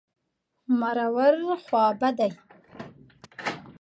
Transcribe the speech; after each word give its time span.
مرور... 0.79 1.33
خوابدی. 1.65 2.31